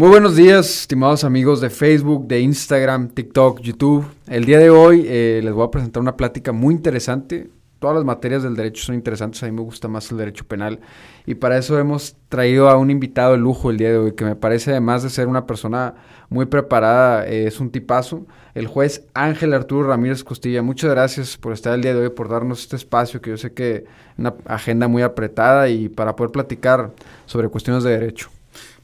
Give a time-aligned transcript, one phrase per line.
[0.00, 4.06] Muy buenos días, estimados amigos de Facebook, de Instagram, TikTok, YouTube.
[4.28, 7.50] El día de hoy eh, les voy a presentar una plática muy interesante.
[7.78, 10.80] Todas las materias del derecho son interesantes, a mí me gusta más el derecho penal.
[11.26, 14.24] Y para eso hemos traído a un invitado de lujo el día de hoy, que
[14.24, 15.96] me parece además de ser una persona
[16.30, 18.24] muy preparada, eh, es un tipazo,
[18.54, 20.62] el juez Ángel Arturo Ramírez Costilla.
[20.62, 23.52] Muchas gracias por estar el día de hoy, por darnos este espacio, que yo sé
[23.52, 23.84] que es
[24.16, 26.90] una agenda muy apretada y para poder platicar
[27.26, 28.30] sobre cuestiones de derecho.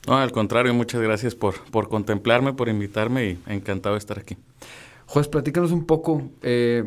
[0.06, 4.36] No, al contrario, muchas gracias por, por contemplarme, por invitarme y encantado de estar aquí.
[5.06, 6.84] Juez, platícanos un poco, eh,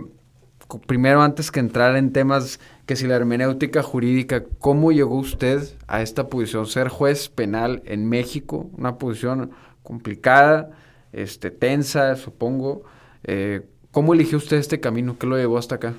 [0.88, 6.02] primero antes que entrar en temas que si la hermenéutica jurídica, ¿cómo llegó usted a
[6.02, 6.66] esta posición?
[6.66, 9.52] Ser juez penal en México, una posición
[9.84, 10.72] complicada,
[11.12, 12.84] este, tensa, supongo.
[13.24, 13.62] Eh,
[13.92, 15.18] ¿Cómo eligió usted este camino?
[15.18, 15.94] ¿Qué lo llevó hasta acá?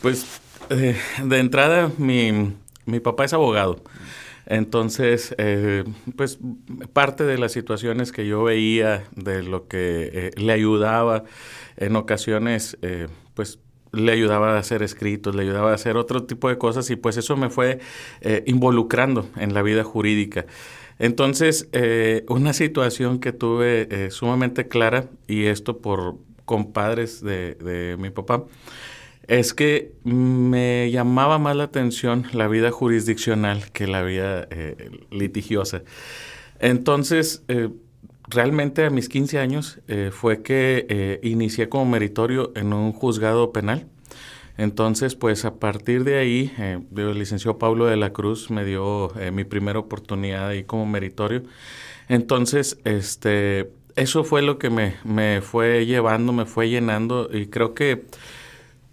[0.00, 2.54] Pues eh, de entrada mi,
[2.86, 3.82] mi papá es abogado.
[4.52, 5.82] Entonces, eh,
[6.14, 6.38] pues
[6.92, 11.24] parte de las situaciones que yo veía, de lo que eh, le ayudaba,
[11.78, 13.60] en ocasiones, eh, pues
[13.92, 17.16] le ayudaba a hacer escritos, le ayudaba a hacer otro tipo de cosas y pues
[17.16, 17.78] eso me fue
[18.44, 20.44] involucrando en la vida jurídica.
[20.98, 21.68] Entonces,
[22.28, 26.16] una situación que tuve sumamente clara, y esto por
[26.46, 28.44] compadres de, de mi papá,
[29.28, 35.82] es que me llamaba más la atención la vida jurisdiccional que la vida eh, litigiosa.
[36.58, 37.68] Entonces, eh,
[38.28, 43.86] realmente a mis 15 años eh, fue que inicié como meritorio en un juzgado penal.
[44.58, 49.44] Entonces, pues a partir de ahí, el licenciado Pablo de la Cruz me dio mi
[49.44, 51.42] primera oportunidad ahí como meritorio.
[52.08, 57.72] Entonces, este, eso fue lo que me, me fue llevando, me fue llenando y creo
[57.72, 58.04] que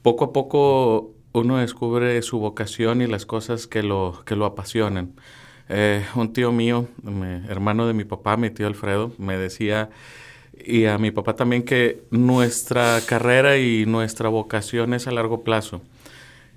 [0.02, 5.14] poco a poco uno descubre su vocación y las cosas que lo, que lo apasionan.
[5.69, 6.88] Eh, un tío mío,
[7.47, 9.89] hermano de mi papá, mi tío Alfredo, me decía,
[10.66, 15.82] y a mi papá también, que nuestra carrera y nuestra vocación es a largo plazo,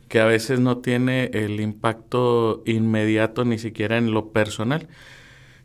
[0.08, 4.88] que a veces no tiene el impacto inmediato ni siquiera en lo personal.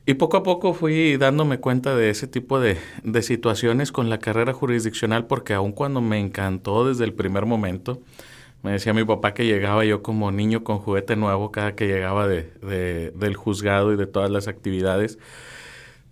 [0.10, 4.20] Y poco a poco fui dándome cuenta de ese tipo de, de, situaciones con la
[4.20, 8.02] carrera jurisdiccional, porque aun cuando me encantó desde el primer momento,
[8.64, 12.26] me decía mi papá que llegaba yo como niño con juguete nuevo cada que llegaba
[12.26, 15.20] de, de, del juzgado y de todas las actividades,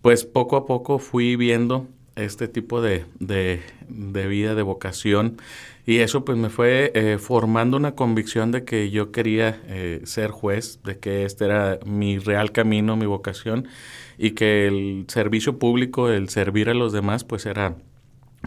[0.01, 5.37] pues poco a poco fui viendo este tipo de, de, de vida, de vocación.
[5.85, 10.31] Y eso pues me fue eh, formando una convicción de que yo quería eh, ser
[10.31, 13.67] juez, de que este era mi real camino, mi vocación,
[14.17, 17.75] y que el servicio público, el servir a los demás, pues era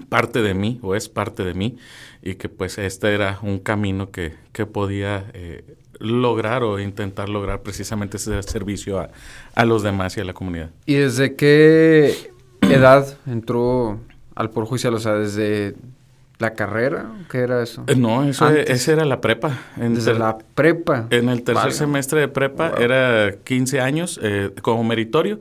[0.08, 1.76] parte de mí o es parte de mí,
[2.22, 7.62] y que pues este era un camino que, que podía eh, lograr o intentar lograr
[7.62, 9.10] precisamente ese servicio a,
[9.54, 10.70] a los demás y a la comunidad.
[10.86, 12.32] ¿Y desde qué
[12.74, 14.00] edad entró
[14.34, 14.92] al por juicio?
[14.94, 15.74] O sea, desde
[16.38, 17.84] la carrera, ¿qué era eso?
[17.88, 19.58] Eh, no, eso esa era la prepa.
[19.76, 21.06] Desde la prepa.
[21.10, 25.40] En el tercer semestre de prepa era 15 años eh, como meritorio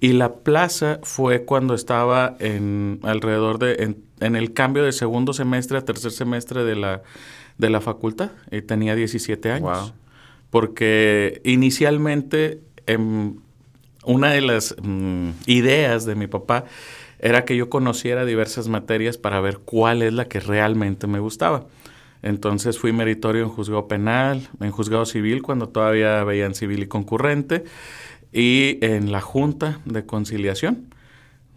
[0.00, 5.76] y la plaza fue cuando estaba en alrededor de en, el cambio de segundo semestre
[5.76, 7.02] a tercer semestre de la
[7.58, 9.92] de la facultad y tenía 17 años.
[10.50, 13.36] Porque inicialmente em,
[14.08, 16.64] una de las mm, ideas de mi papá
[17.18, 21.66] era que yo conociera diversas materias para ver cuál es la que realmente me gustaba.
[22.22, 27.64] Entonces fui meritorio en juzgado penal, en juzgado civil cuando todavía veían civil y concurrente
[28.32, 30.86] y en la junta de conciliación.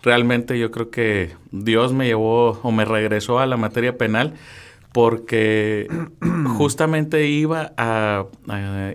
[0.04, 4.34] Realmente yo creo que Dios me llevó o me regresó a la materia penal
[4.92, 5.88] porque
[6.58, 8.26] justamente iba a,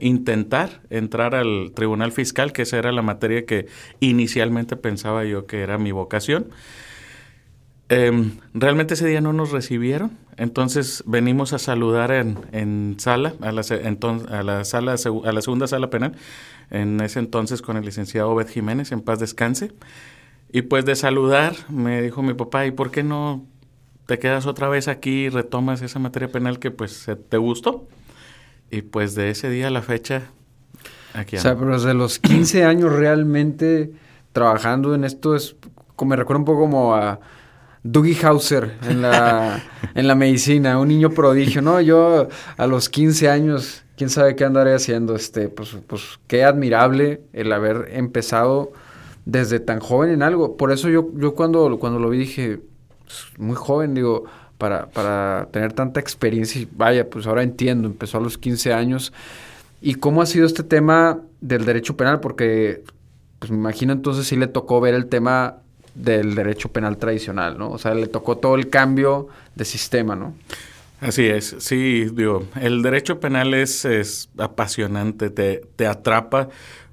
[0.00, 3.66] intentar entrar al tribunal fiscal, que esa era la materia que
[4.00, 6.48] inicialmente pensaba yo que era mi vocación.
[7.88, 13.62] Em, realmente ese día no nos recibieron, entonces venimos a saludar en, sala, a la,
[13.62, 16.12] a la, sala, a la segunda sala penal,
[16.70, 19.72] en ese entonces con el licenciado Obed Jiménez, en paz descanse.
[20.52, 23.46] Y pues de saludar, me dijo mi papá, ¿y por qué no
[24.06, 27.86] te quedas otra vez aquí y retomas esa materia penal que pues te gustó.
[28.70, 30.22] Y pues de ese día a la fecha,
[31.14, 33.92] aquí O sea, pero desde los 15 años realmente
[34.32, 35.56] trabajando en esto es,
[35.94, 37.20] como me recuerda un poco como a
[37.82, 39.62] Dougie Hauser en la,
[39.94, 41.80] en la medicina, un niño prodigio, ¿no?
[41.80, 47.22] Yo a los 15 años, quién sabe qué andaré haciendo, este, pues, pues qué admirable
[47.32, 48.72] el haber empezado
[49.24, 50.56] desde tan joven en algo.
[50.56, 52.60] Por eso yo, yo cuando, cuando lo vi dije,
[53.38, 54.24] muy joven, digo,
[54.58, 56.60] para, para tener tanta experiencia.
[56.60, 59.12] Y vaya, pues ahora entiendo, empezó a los 15 años.
[59.80, 62.20] ¿Y cómo ha sido este tema del derecho penal?
[62.20, 62.82] Porque
[63.38, 65.56] pues me imagino entonces sí le tocó ver el tema
[65.94, 67.70] del derecho penal tradicional, ¿no?
[67.70, 70.34] O sea, le tocó todo el cambio de sistema, ¿no?
[71.00, 76.48] Así es, sí, digo, el derecho penal es, es apasionante, te, te, atrapa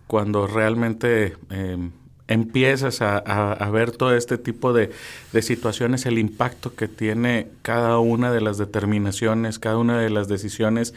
[0.07, 1.92] cuando realmente em,
[2.34, 4.92] empiezas a, ver todo este tipo de,
[5.32, 10.28] de, situaciones, el impacto que tiene cada una de las determinaciones, cada una de las
[10.28, 10.94] decisiones.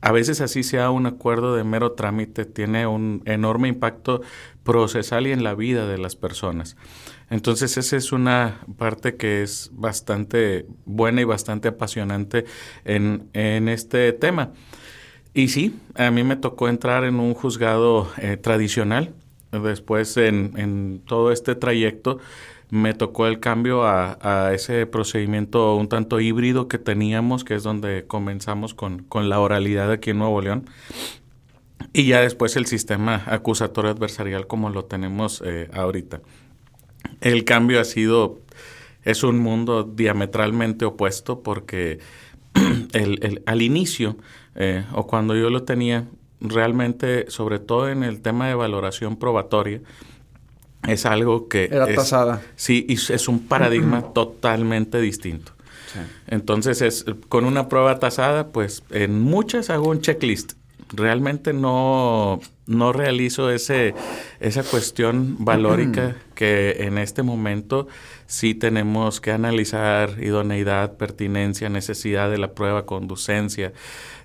[0.00, 4.20] A veces así sea un acuerdo de mero trámite, tiene un enorme impacto
[4.62, 6.76] procesal y en la vida de las personas.
[7.30, 12.44] Entonces esa es una parte que es bastante buena y bastante apasionante
[12.84, 14.52] en, en este tema.
[15.32, 19.14] Y sí, a mí me tocó entrar en un juzgado eh, tradicional.
[19.62, 22.18] Después en, en, todo este trayecto
[22.70, 27.62] me tocó el cambio a, a, ese procedimiento un tanto híbrido que teníamos, que es
[27.62, 30.64] donde comenzamos con, con la oralidad aquí en Nuevo León.
[31.92, 36.20] Y ya después el sistema acusatorio adversarial como lo tenemos eh, ahorita.
[37.20, 38.40] El cambio ha sido,
[39.04, 42.00] es un mundo diametralmente opuesto porque
[42.92, 44.16] el, al inicio,
[44.56, 46.08] eh, o cuando yo lo tenía,
[46.44, 49.80] realmente, sobre todo en el tema de valoración probatoria,
[50.86, 51.64] es algo que...
[51.64, 52.42] Era es, tasada.
[52.56, 55.52] Sí, y es un paradigma totalmente distinto.
[55.92, 56.00] Sí.
[56.26, 60.52] Entonces, es, con una prueba tasada, pues en muchas hago un checklist
[60.96, 63.94] realmente no, no realizo ese,
[64.40, 67.88] esa cuestión valórica que en este momento
[68.26, 73.72] sí tenemos que analizar idoneidad, pertinencia, necesidad de la prueba, conducencia.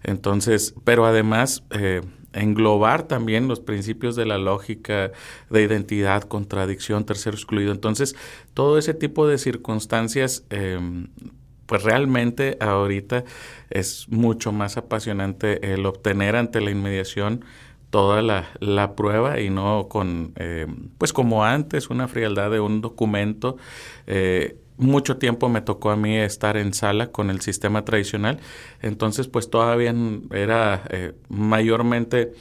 [0.04, 2.02] Entonces, pero además eh,
[2.34, 5.12] englobar también los principios de la lógica,
[5.50, 7.72] de identidad, contradicción, tercero excluido.
[7.72, 8.16] Entonces,
[8.54, 10.80] todo ese tipo de circunstancias eh,
[11.70, 13.26] pues realmente ahorita
[13.70, 17.46] es mucho más apasionante el obtener ante la inmediación
[17.92, 20.66] toda la, la prueba y no con, eh,
[20.98, 23.58] pues como antes, una frialdad de un documento.
[24.08, 28.40] Eh, mucho tiempo me tocó a mí estar en sala con el sistema tradicional,
[28.82, 29.94] entonces pues todavía
[30.32, 32.32] era eh, mayormente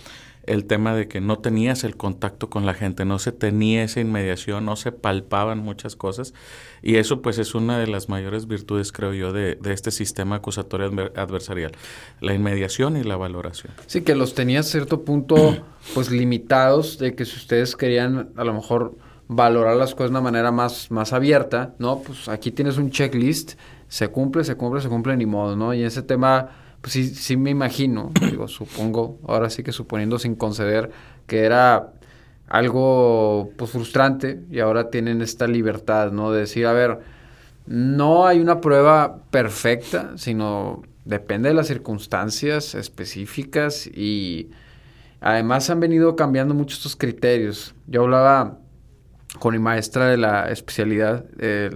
[0.47, 4.01] el tema de que no tenías el contacto con la gente, no se tenía esa
[4.01, 6.33] inmediación, no se palpaban muchas cosas
[6.81, 10.37] y eso pues es una de las mayores virtudes creo yo de, de este sistema
[10.37, 11.73] acusatorio adversarial,
[12.21, 13.75] la inmediación y la valoración.
[13.87, 15.59] Sí, que los tenía a cierto punto
[15.93, 18.97] pues limitados de que si ustedes querían a lo mejor
[19.29, 22.01] valorar las cosas de una manera más, más abierta, ¿no?
[22.01, 23.53] Pues aquí tienes un checklist,
[23.89, 25.75] se cumple, se cumple, se cumple ni modo, ¿no?
[25.75, 26.49] Y ese tema
[26.81, 30.91] pues sí, sí me imagino, digo, supongo, ahora sí que suponiendo sin conceder
[31.27, 31.93] que era
[32.49, 36.33] algo pues frustrante y ahora tienen esta libertad, ¿no?
[36.33, 37.01] De decir, a ver,
[37.67, 44.51] no hay una prueba perfecta, sino depende de las circunstancias específicas y
[45.21, 47.75] además han venido cambiando mucho estos criterios.
[47.87, 48.59] Yo hablaba
[49.39, 51.71] con mi maestra de la especialidad, eh,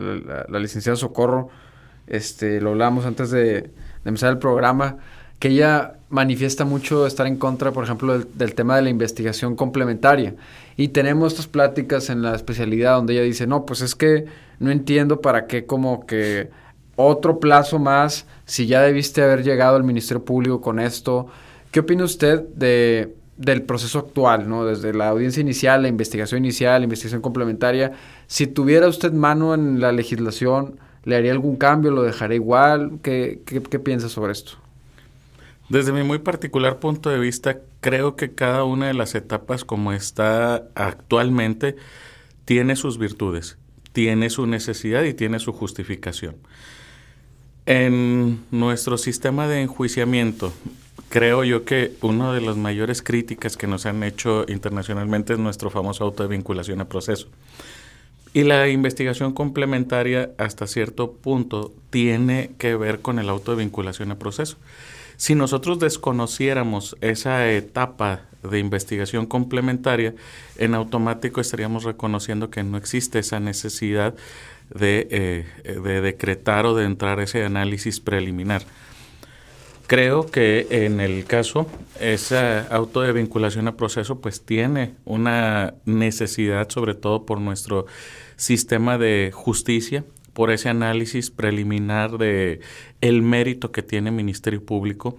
[0.48, 1.50] la, licenciada Socorro,
[2.06, 3.70] este, lo hablamos antes de, de
[4.04, 4.98] empezar el programa,
[5.38, 9.56] que ella manifiesta mucho estar en contra, por ejemplo, del, del, tema de la investigación
[9.56, 10.34] complementaria.
[10.76, 14.26] Y tenemos estas pláticas en la especialidad donde ella dice, no, pues es que
[14.58, 16.50] no entiendo para qué como que
[16.96, 21.26] otro plazo más, si ya debiste haber llegado al Ministerio Público con esto.
[21.70, 23.14] ¿Qué opina usted de,
[23.44, 24.64] del proceso actual, ¿no?
[24.64, 27.92] Desde la audiencia inicial, la investigación inicial, la investigación complementaria.
[28.26, 31.90] Si tuviera usted mano en la legislación, ¿Le haría algún cambio?
[31.90, 32.98] ¿Lo dejaría igual?
[33.02, 34.52] ¿Qué, qué, qué piensa sobre esto?
[35.68, 39.92] Desde mi muy particular punto de vista, creo que cada una de las etapas como
[39.92, 41.76] está actualmente
[42.44, 43.56] tiene sus virtudes,
[43.92, 46.36] tiene su necesidad y tiene su justificación.
[47.64, 50.52] En nuestro sistema de enjuiciamiento,
[51.08, 55.70] creo yo que una de las mayores críticas que nos han hecho internacionalmente es nuestro
[55.70, 57.28] famoso auto de vinculación a proceso.
[58.34, 64.10] Y la investigación complementaria hasta cierto punto tiene que ver con el auto de vinculación
[64.10, 64.56] a proceso.
[65.18, 70.14] Si nosotros desconociéramos esa etapa de investigación complementaria,
[70.56, 74.14] en automático estaríamos reconociendo que no existe esa necesidad
[74.74, 78.62] de, eh, de decretar o de entrar ese análisis preliminar.
[79.92, 81.66] Creo que en el caso,
[82.00, 87.84] esa auto de vinculación a proceso pues tiene una necesidad, sobre todo por nuestro
[88.36, 92.60] sistema de justicia, por ese análisis preliminar de
[93.02, 95.18] el mérito que tiene el Ministerio Público.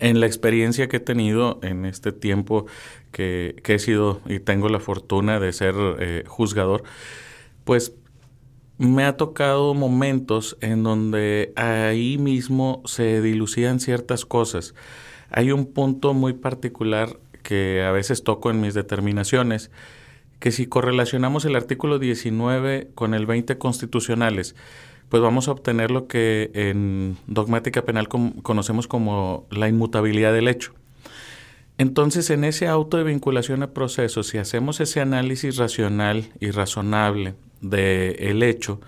[0.00, 2.66] En la experiencia que he tenido en este tiempo
[3.10, 6.82] que, he sido y tengo la fortuna de ser eh, juzgador,
[7.64, 7.94] pues
[8.88, 14.74] me ha tocado momentos en donde ahí mismo se dilucidan ciertas cosas.
[15.30, 19.70] Hay un punto muy particular que a veces toco en mis determinaciones,
[20.40, 24.56] que si correlacionamos el artículo 19 con el 20 constitucionales,
[25.08, 30.72] pues vamos a obtener lo que en dogmática penal conocemos como la inmutabilidad del hecho.
[31.78, 37.34] Entonces, en ese auto de vinculación a procesos, si hacemos ese análisis racional y razonable
[37.62, 38.80] del hecho,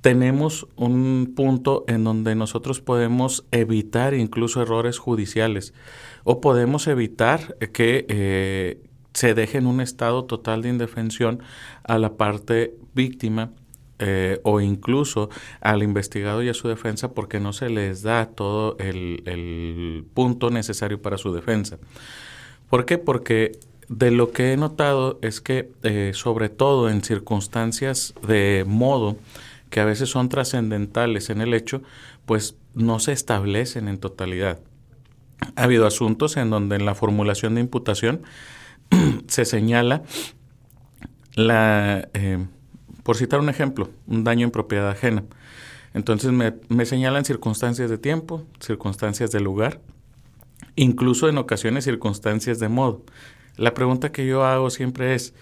[0.00, 5.74] tenemos un punto en donde nosotros podemos evitar incluso errores judiciales
[6.22, 8.80] o podemos evitar que eh,
[9.12, 11.42] se deje en un estado total de indefensión
[11.82, 13.50] a la parte víctima
[13.98, 15.28] eh, o incluso
[15.60, 21.02] al investigado y a su defensa porque no se les da todo el, punto necesario
[21.02, 21.78] para su defensa.
[22.70, 22.98] ¿Por qué?
[22.98, 29.16] Porque de lo que he notado es que eh, sobre todo en circunstancias de modo
[29.70, 31.82] que a veces son trascendentales en el hecho,
[32.26, 34.60] pues no se establecen en totalidad.
[35.56, 38.22] Ha habido asuntos en donde en la formulación de imputación
[39.26, 40.02] se señala
[41.34, 42.44] la, eh,
[43.02, 45.24] por citar un ejemplo, un daño en propiedad ajena.
[45.94, 49.80] Entonces me, me señalan circunstancias de tiempo, circunstancias de lugar,
[50.76, 53.02] incluso en ocasiones circunstancias de modo.
[53.58, 55.34] La pregunta que yo hago siempre es,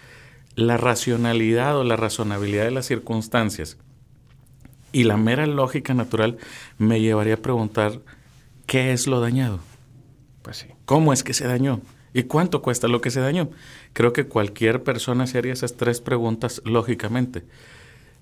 [0.55, 3.77] ¿la racionalidad o la razonabilidad de las circunstancias
[4.91, 6.37] y la mera lógica natural
[6.79, 8.01] me llevaría a preguntar,
[8.65, 9.59] ¿qué es lo dañado?
[10.41, 10.67] Pues sí.
[10.85, 11.81] ¿Cómo es que se dañó?
[12.11, 13.51] ¿Y cuánto cuesta lo que se dañó?
[13.93, 17.43] Creo que cualquier persona se haría esas tres preguntas lógicamente.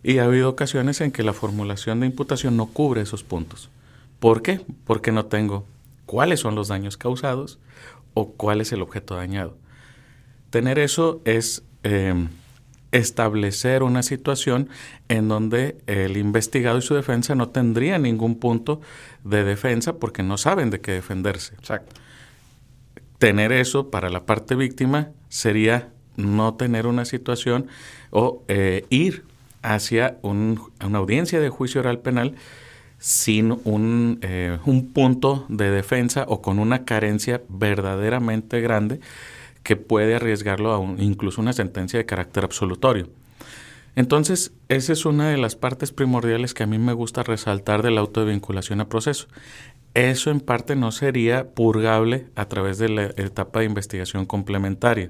[0.04, 3.70] Y ha habido ocasiones en que la formulación de imputación no cubre esos puntos.
[4.20, 4.60] ¿Por qué?
[4.84, 5.66] Porque no tengo
[6.06, 7.60] cuáles son los daños causados
[8.14, 9.56] o cuál es el objeto dañado.
[10.56, 12.30] Tener eso es em,
[12.94, 14.70] establecer una situación
[15.10, 18.80] en donde el investigado y su defensa no tendrían ningún punto
[19.26, 21.56] de defensa porque no saben de qué defenderse.
[21.56, 22.00] Exacto
[23.18, 27.68] tener eso para la parte víctima sería no tener una situación
[28.12, 29.26] o eh, ir
[29.62, 32.36] hacia una audiencia de juicio oral penal
[32.98, 39.02] sin un, eh, un, punto de defensa o con una carencia verdaderamente grande
[39.66, 43.10] que puede arriesgarlo a incluso una sentencia de carácter absolutorio.
[43.98, 47.98] Entonces, esa es una de las partes primordiales que a mí me gusta resaltar del
[47.98, 49.28] auto de vinculación a proceso
[49.96, 55.10] eso en parte no sería purgable a través de la etapa de investigación complementaria.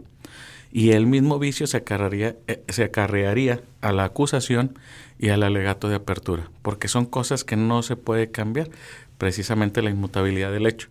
[0.72, 4.78] Y el mismo vicio se acarrearía, eh, se acarrearía a la acusación
[5.18, 8.70] y al alegato de apertura, porque son cosas que no se puede cambiar,
[9.18, 10.88] precisamente la inmutabilidad del hecho.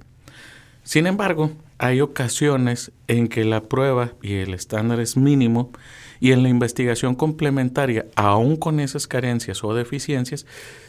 [0.82, 5.70] Sin embargo, hay ocasiones en que la prueba y el estándar es mínimo
[6.20, 10.46] y en la investigación complementaria, aún con esas carencias o deficiencias,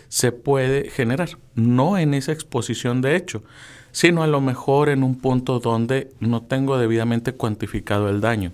[0.08, 3.44] se puede generar, no en esa exposición de hecho,
[3.92, 8.52] sino a lo mejor en un punto donde no tengo debidamente cuantificado el daño.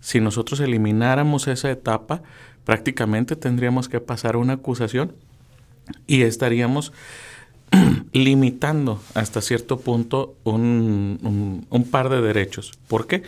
[0.00, 2.22] Si nosotros elimináramos esa etapa,
[2.64, 5.14] prácticamente tendríamos que pasar una acusación
[6.06, 6.92] y estaríamos
[8.12, 12.72] limitando hasta cierto punto un, par de derechos.
[12.88, 13.22] ¿Por qué?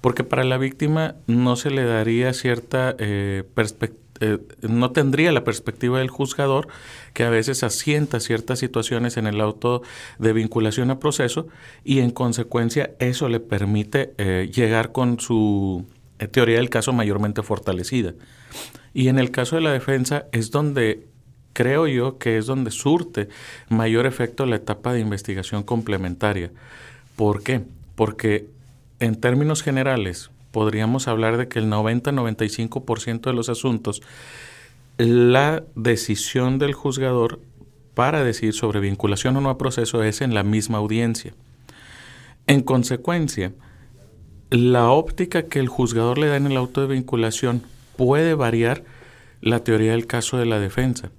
[0.00, 5.44] Porque para la víctima no se le daría cierta eh, perspectiva eh, no tendría la
[5.44, 6.66] perspectiva del juzgador
[7.12, 9.82] que a veces asienta ciertas situaciones en el auto
[10.18, 11.46] de vinculación a proceso
[11.84, 15.86] y en consecuencia eso le permite eh, llegar con su
[16.32, 18.14] teoría del caso mayormente fortalecida.
[18.92, 21.06] Y en el caso de la defensa es donde
[21.58, 23.28] creo yo que es donde surte
[23.68, 26.52] mayor efecto la etapa de investigación complementaria.
[27.16, 27.62] ¿Por qué?
[27.96, 28.46] Porque
[29.00, 34.02] en términos generales, podríamos hablar de que el 90-95% de los asuntos,
[34.98, 37.40] la decisión del juzgador
[37.92, 41.34] para decir sobre vinculación o no a proceso es en la misma audiencia.
[42.46, 43.50] En consecuencia,
[44.50, 47.64] la óptica que el juzgador le da en el auto de vinculación
[47.96, 48.84] puede variar
[49.40, 51.10] la teoría del caso de la defensa.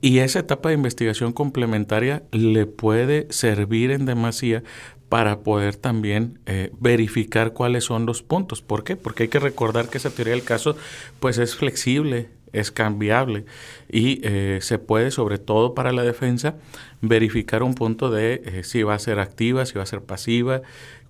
[0.00, 4.62] Y esa etapa de investigación complementaria le puede servir en demasía
[5.08, 8.62] para poder también eh, verificar cuáles son los puntos.
[8.62, 8.96] ¿Por qué?
[8.96, 10.76] Porque hay que recordar que esa teoría del caso
[11.20, 13.44] pues es flexible, es cambiable
[13.88, 16.56] y eh, se puede, sobre todo para la defensa,
[17.00, 20.62] verificar un punto de eh, si va a ser activa, si va a ser pasiva,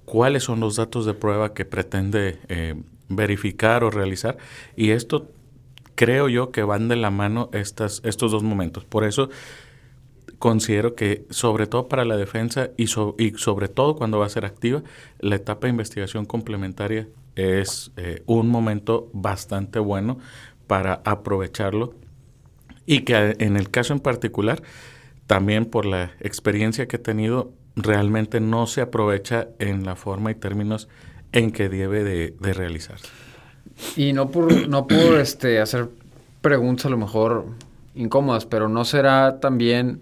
[0.05, 2.39] cuáles son los datos de prueba que pretende
[3.09, 4.37] verificar o realizar.
[4.77, 5.31] Y esto
[5.97, 8.85] creo yo que van de la mano estas, estos dos momentos.
[8.85, 9.29] Por eso
[10.39, 14.45] considero que sobre todo para la defensa y, y, sobre todo cuando va a ser
[14.45, 14.83] activa,
[15.19, 20.19] la etapa de investigación complementaria es eh, un momento bastante bueno
[20.67, 21.95] para aprovecharlo
[22.85, 24.63] y que en el caso en particular,
[25.27, 30.35] también por la experiencia que he tenido, realmente no se aprovecha en la forma y
[30.35, 30.89] términos
[31.33, 33.09] en que debe de, de realizarse.
[33.97, 35.89] Y no por, no por este, hacer
[36.41, 37.47] preguntas a lo mejor
[37.95, 40.01] incómodas, pero ¿no será también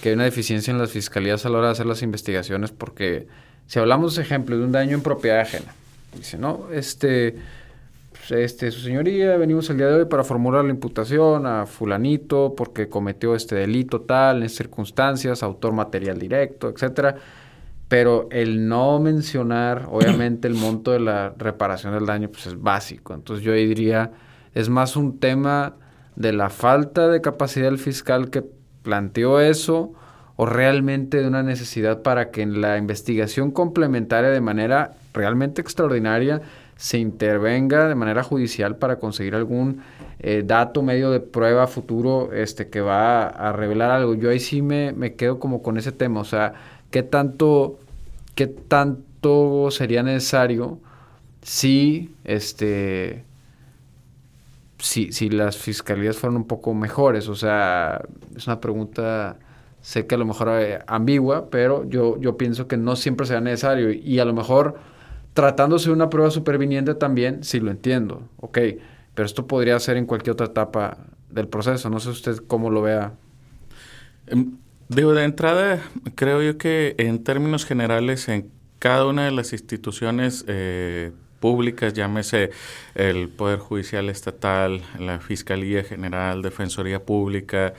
[0.00, 2.70] que hay una deficiencia en las fiscalías a la hora de hacer las investigaciones?
[2.70, 3.26] Porque
[3.66, 5.74] si hablamos, ejemplo, de un daño en propiedad ajena,
[6.16, 7.36] dice, no, este,
[8.10, 12.54] pues, este, su señoría, venimos el día de hoy para formular la imputación a fulanito
[12.56, 17.16] porque cometió este delito tal, en circunstancias, autor material directo, etcétera
[17.92, 23.12] pero el no mencionar, obviamente, el monto de la reparación del daño, pues es básico.
[23.12, 24.12] Entonces yo diría,
[24.54, 25.74] es más un tema
[26.16, 28.46] de la falta de capacidad del fiscal que
[28.82, 29.92] planteó eso
[30.36, 36.40] o realmente de una necesidad para que en la investigación complementaria de manera realmente extraordinaria
[36.76, 39.82] se intervenga de manera judicial para conseguir algún
[40.18, 44.14] eh, dato, medio de prueba futuro este, que va a, revelar algo.
[44.14, 46.54] Yo ahí sí me, me quedo como con ese tema, o sea,
[46.90, 47.78] ¿qué tanto
[48.34, 50.80] qué tanto sería necesario
[51.42, 53.24] si este
[54.82, 57.28] si, si las fiscalías fueran un poco mejores.
[57.28, 58.02] O sea,
[58.36, 59.38] es una pregunta,
[59.80, 63.40] sé que a lo mejor eh, ambigua, pero yo, yo pienso que no siempre sea
[63.40, 63.92] necesario.
[63.92, 64.76] Y a lo mejor
[65.34, 68.58] tratándose de una prueba superviniente también, sí lo entiendo, ok.
[69.14, 70.98] Pero esto podría ser en cualquier otra etapa
[71.30, 71.88] del proceso.
[71.90, 73.12] No sé usted cómo lo vea.
[74.94, 75.80] Digo, de entrada,
[76.16, 82.50] creo yo que en términos generales, en cada una de las instituciones eh, públicas, llámese
[82.94, 87.72] el Poder Judicial Estatal, la Fiscalía General, Defensoría Pública,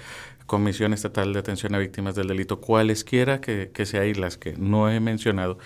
[0.48, 4.56] Comisión Estatal de Atención a Víctimas del Delito, cualesquiera que, que sea y las que
[4.58, 5.60] no he mencionado,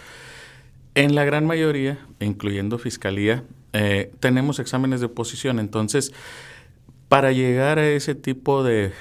[0.95, 5.59] en la gran mayoría, incluyendo Fiscalía, eh, tenemos exámenes de oposición.
[5.59, 6.11] Entonces,
[7.07, 8.91] para llegar a ese tipo de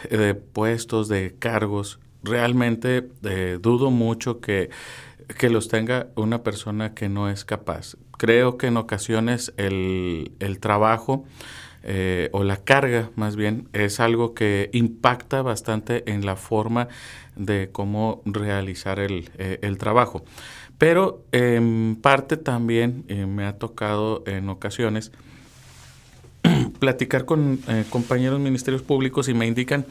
[0.52, 4.70] puestos, de cargos, realmente eh, dudo mucho que,
[5.48, 7.96] los tenga una persona que no es capaz.
[8.16, 10.30] Creo que en ocasiones el,
[10.60, 11.24] trabajo
[11.82, 16.88] eh, o la carga más bien es algo que impacta bastante en la forma
[17.34, 20.24] de cómo realizar el, eh, trabajo.
[20.78, 25.10] Pero en parte también me ha tocado en ocasiones
[26.78, 29.86] platicar con compañeros ministerios públicos y me indican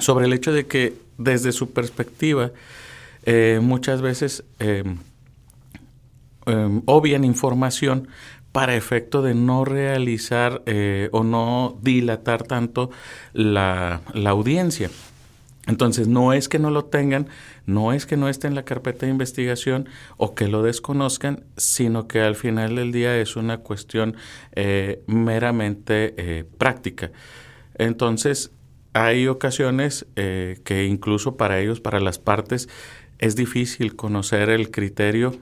[0.00, 2.52] sobre el hecho de que desde su perspectiva
[3.24, 4.84] eh, muchas veces eh,
[6.46, 8.08] em, obvian información
[8.52, 12.90] para efecto de no realizar eh, o no dilatar tanto
[13.34, 14.90] la, la, audiencia.
[15.66, 17.28] Entonces, no es que no lo tengan,
[17.66, 22.08] no es que no esté en la carpeta de investigación o que lo desconozcan, sino
[22.08, 24.16] que al final del día es una cuestión
[25.06, 27.10] meramente práctica.
[27.74, 28.50] Entonces,
[28.92, 32.68] hay ocasiones eh, que incluso para ellos, para las partes,
[33.18, 35.36] es difícil conocer el criterio.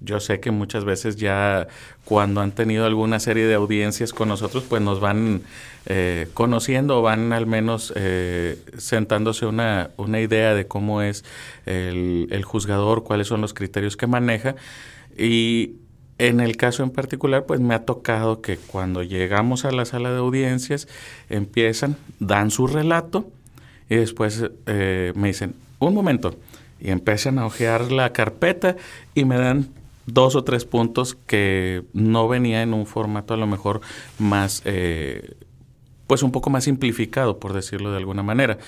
[0.00, 1.68] Yo sé que muchas veces ya
[2.04, 5.42] cuando han tenido alguna serie de audiencias con nosotros, pues nos van
[5.86, 11.24] eh, conociendo o van al menos eh, sentándose una, una idea de cómo es
[11.66, 14.56] el, el juzgador, cuáles son los criterios que maneja.
[15.16, 15.76] Y
[16.22, 20.12] en el caso en particular, pues me ha tocado que cuando llegamos a la sala
[20.12, 20.86] de audiencias,
[21.28, 23.28] empiezan, dan su relato
[23.90, 26.36] y después eh, me dicen, un momento,
[26.80, 28.76] y empiezan a ojear la carpeta
[29.16, 29.70] y me dan
[30.06, 33.80] dos o tres puntos que no venía en un formato a lo mejor
[34.20, 35.34] más eh,
[36.12, 38.58] pues un poco más simplificado, por decirlo de alguna manera.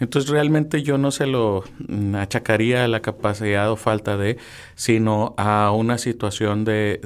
[0.00, 4.36] Entonces realmente yo no se lo mm, achacaría a la capacidad o falta de,
[4.74, 6.98] sino a una situación de,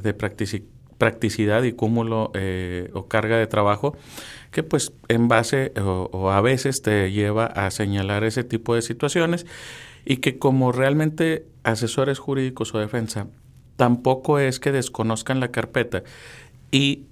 [0.97, 3.95] practicidad y cúmulo eh, o carga de trabajo
[4.51, 9.45] que pues en base o, a veces te lleva a señalar ese tipo de situaciones
[10.07, 13.27] y que como realmente asesores jurídicos o defensa
[13.77, 16.03] tampoco es que desconozcan la carpeta
[16.71, 17.09] y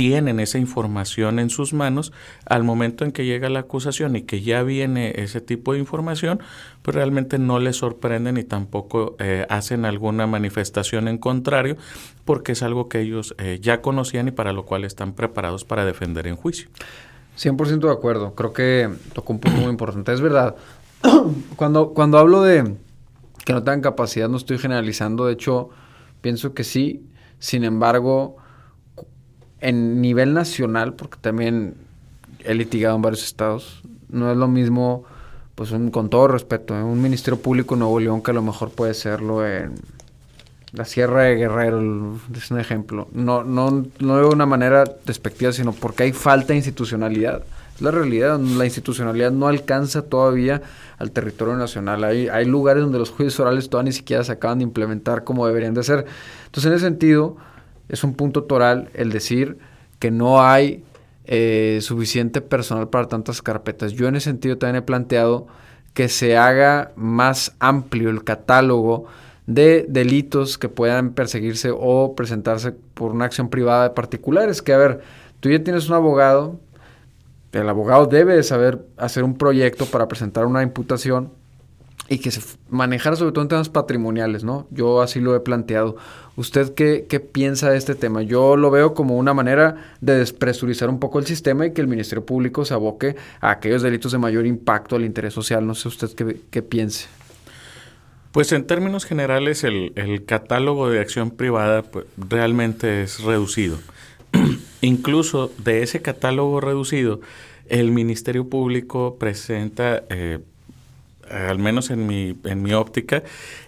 [0.00, 2.10] tienen esa información en sus manos
[2.46, 6.40] al momento en que llega la acusación y que ya viene ese tipo de información,
[6.80, 11.76] pues realmente no les sorprenden y tampoco eh, hacen alguna manifestación en contrario
[12.24, 15.84] porque es algo que ellos eh, ya conocían y para lo cual están preparados para
[15.84, 16.70] defender en juicio.
[17.38, 20.14] 100% de acuerdo, creo que tocó un punto muy importante.
[20.14, 20.56] Es verdad,
[21.56, 22.74] cuando, cuando hablo de
[23.44, 25.68] que no tengan capacidad, no estoy generalizando, de hecho,
[26.22, 27.06] pienso que sí,
[27.38, 28.38] sin embargo,
[29.60, 31.74] en nivel nacional, porque también
[32.44, 35.04] he litigado en varios estados, no es lo mismo,
[35.54, 36.82] pues con todo respeto, ¿eh?
[36.82, 39.74] un Ministerio Público en Nuevo León que a lo mejor puede serlo en
[40.72, 43.08] la Sierra de Guerrero, es un ejemplo.
[43.12, 47.42] No, no, no de una manera despectiva, sino porque hay falta de institucionalidad.
[47.74, 50.62] Es la realidad, la institucionalidad no alcanza todavía
[50.98, 52.04] al territorio nacional.
[52.04, 55.46] Hay, hay lugares donde los juicios orales todavía ni siquiera se acaban de implementar como
[55.46, 56.06] deberían de ser.
[56.46, 57.36] Entonces, en ese sentido,
[57.90, 59.58] es un punto toral el decir
[59.98, 60.84] que no hay
[61.24, 63.92] eh, suficiente personal para tantas carpetas.
[63.92, 65.46] Yo en ese sentido también he planteado
[65.92, 69.06] que se haga más amplio el catálogo
[69.46, 74.62] de delitos que puedan perseguirse o presentarse por una acción privada de particulares.
[74.62, 75.00] Que a ver,
[75.40, 76.60] tú ya tienes un abogado,
[77.52, 81.32] el abogado debe saber hacer un proyecto para presentar una imputación
[82.10, 84.66] y que se manejara sobre todo en temas patrimoniales, ¿no?
[84.72, 85.94] Yo así lo he planteado.
[86.34, 88.22] ¿Usted qué, piensa de este tema?
[88.22, 91.86] Yo lo veo como una manera de despresurizar un poco el sistema y que el
[91.86, 95.64] Ministerio Público se aboque a aquellos delitos de mayor impacto al interés social.
[95.64, 96.10] No sé usted
[96.50, 97.06] qué, piense.
[98.32, 103.78] Pues en términos generales el, el catálogo de acción privada pues, realmente es reducido.
[104.80, 107.20] Incluso de ese catálogo reducido,
[107.68, 110.40] el Ministerio Público presenta eh,
[111.30, 113.22] al menos en mi, en mi óptica,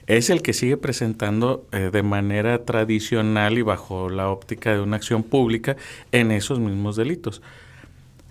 [0.06, 4.96] es el que sigue presentando eh, de manera tradicional y bajo la óptica de una
[4.96, 5.76] acción pública
[6.10, 7.42] en esos mismos delitos.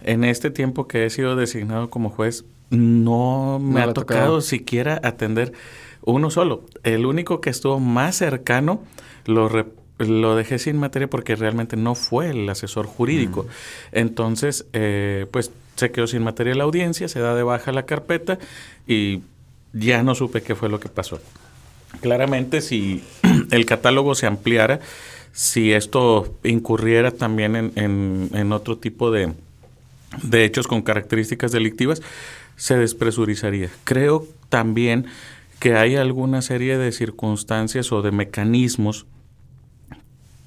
[0.03, 5.53] En este tiempo que he sido designado como juez, no me ha tocado siquiera atender
[6.03, 6.65] uno solo.
[6.83, 8.81] El único que estuvo más cercano
[9.25, 9.49] lo,
[9.99, 13.45] lo dejé sin materia porque realmente no fue el asesor jurídico.
[13.91, 18.37] Entonces, eh, pues se quedó sin materia la audiencia, se da de baja la carpeta
[18.87, 19.21] y
[19.73, 21.19] ya no supe qué fue lo que pasó.
[22.01, 23.03] Claramente, si
[23.51, 24.79] el catálogo se ampliara,
[25.33, 29.33] si esto incurriera también en, en, otro tipo de,
[30.21, 32.01] de hechos con características delictivas,
[32.57, 33.69] se despresurizaría.
[33.83, 35.07] Creo también
[35.59, 39.07] que hay alguna serie de circunstancias o de mecanismos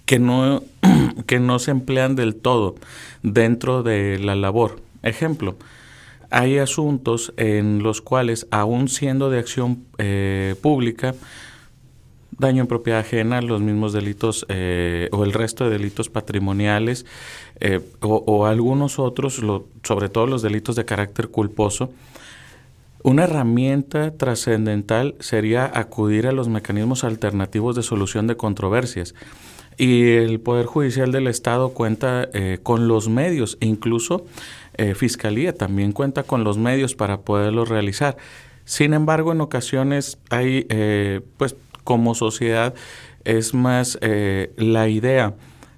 [0.06, 0.62] que no,
[1.26, 2.76] que no se emplean del todo
[3.24, 4.83] dentro de la labor.
[5.04, 5.56] Ejemplo,
[6.34, 11.14] hay asuntos en los cuales, aún siendo de acción eh, pública,
[12.36, 17.06] daño en propiedad ajena, los mismos delitos eh, o el resto de delitos patrimoniales
[17.60, 19.40] eh, o, algunos otros,
[19.84, 21.92] sobre todo los delitos de carácter culposo,
[23.04, 29.14] una herramienta trascendental sería acudir a los mecanismos alternativos de solución de controversias.
[29.76, 32.28] Y el Poder Judicial del Estado cuenta
[32.62, 34.24] con los medios, incluso
[34.76, 38.16] eh, Fiscalía también cuenta con los medios para poderlo realizar.
[38.64, 42.74] Sin embargo, en ocasiones hay, eh, pues como sociedad,
[43.24, 45.34] es más eh, la idea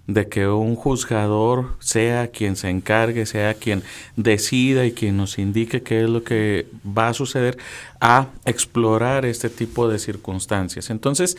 [0.07, 3.83] de que un juzgador sea quien se encargue, sea quien
[4.15, 7.59] decida y quien nos indique qué es lo que va a suceder,
[8.01, 10.91] a explorar este tipo de circunstancias.
[10.91, 11.37] Entonces,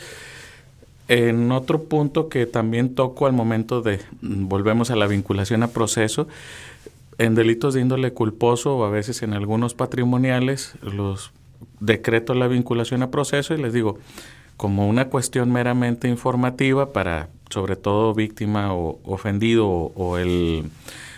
[1.08, 6.28] en otro punto que también toco al momento de, volvemos a la vinculación a proceso,
[7.18, 11.32] en delitos de índole culposo o a veces en algunos patrimoniales los
[11.80, 13.98] decreto la vinculación a proceso y les digo,
[14.56, 20.70] como una cuestión meramente informativa para sobre todo víctima o ofendido o, el,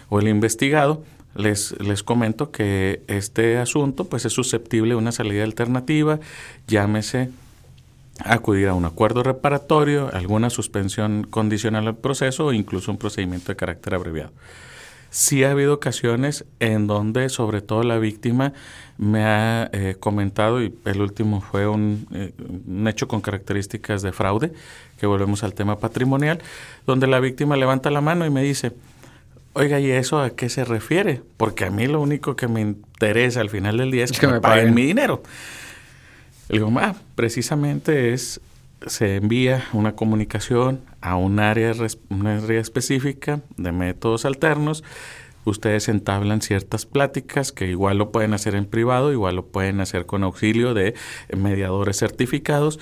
[0.09, 1.03] o el investigado,
[1.35, 6.21] les, les comento que este asunto pues es susceptible de una salida alternativa,
[6.67, 7.31] llámese
[8.25, 13.57] acudir a un acuerdo reparatorio, alguna suspensión condicional al proceso o incluso un procedimiento de
[13.57, 14.33] carácter abreviado
[15.11, 18.53] sí ha habido ocasiones en donde sobre todo la víctima
[18.97, 22.33] me ha eh, comentado, y el último fue un, eh,
[22.67, 24.53] un, hecho con características de fraude,
[24.99, 26.41] que volvemos al tema patrimonial,
[26.87, 28.73] donde la víctima levanta la mano y me dice,
[29.55, 31.23] oiga, ¿y eso a qué se refiere?
[31.37, 34.41] Porque a mí lo único que me interesa al final del día es que, me
[34.41, 35.23] paguen mi dinero.
[36.49, 38.41] Le digo, ah, precisamente es
[38.87, 44.85] se envía una comunicación a un área, área específica de métodos alternos.
[45.45, 50.07] Ustedes entablan ciertas pláticas que igual lo pueden hacer en privado, igual lo pueden hacer
[50.07, 50.95] con auxilio de
[51.35, 52.79] mediadores certificados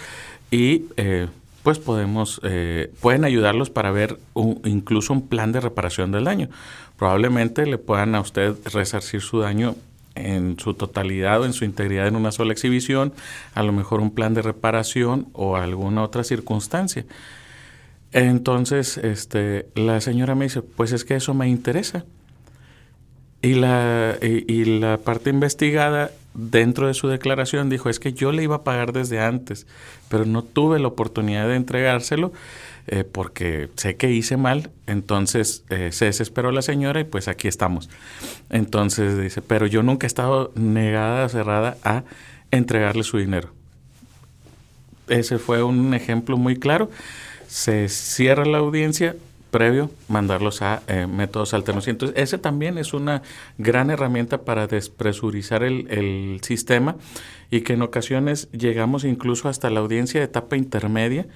[0.50, 1.28] y eh,
[1.62, 4.18] pues podemos, eh, pueden ayudarlos para ver
[4.64, 6.48] incluso un plan de reparación del daño.
[6.96, 9.76] Probablemente le puedan a usted resarcir su daño
[10.18, 13.12] en su totalidad o en su integridad en una sola exhibición,
[13.54, 17.04] a lo mejor un plan de reparación o alguna otra circunstancia.
[18.12, 22.04] Entonces, este, la señora me dice, pues es que eso me interesa.
[23.40, 28.42] Y la, y la parte investigada dentro de su declaración dijo, es que yo le
[28.42, 29.66] iba a pagar desde antes,
[30.08, 32.32] pero no tuve la oportunidad de entregárselo
[32.90, 37.46] eh, porque sé que hice mal, entonces eh, se desesperó la señora y pues aquí
[37.48, 37.90] estamos.
[38.50, 42.04] Entonces dice, pero yo nunca he estado negada, cerrada a
[42.50, 43.50] entregarle su dinero.
[45.08, 46.90] Ese fue un ejemplo muy claro.
[47.46, 49.16] Se cierra la audiencia,
[49.50, 51.88] previo mandarlos a eh, métodos alternos.
[51.88, 53.22] Entonces, ese también es una
[53.58, 56.96] gran herramienta para despresurizar el, el, sistema
[57.50, 61.26] y que en ocasiones llegamos incluso hasta la audiencia de etapa intermedia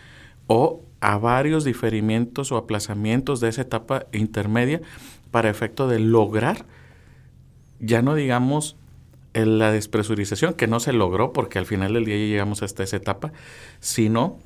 [0.47, 4.81] o a varios diferimientos o aplazamientos de esa etapa intermedia
[5.31, 6.65] para efecto de lograr,
[7.81, 8.77] ya no digamos
[9.35, 12.97] la despresurización, que no se logró porque al final del día ya llegamos hasta esa
[12.97, 13.33] etapa,
[13.81, 14.39] sino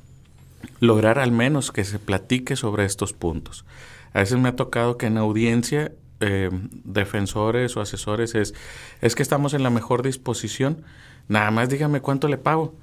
[0.79, 3.65] lograr al menos que se platique sobre estos puntos.
[4.13, 6.49] A veces me ha tocado que en audiencia eh,
[6.83, 8.53] defensores o asesores es,
[9.01, 10.83] es que estamos en la mejor disposición,
[11.27, 12.73] nada más dígame cuánto le pago.